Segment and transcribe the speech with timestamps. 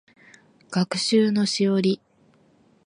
[0.71, 2.01] 学習のしおり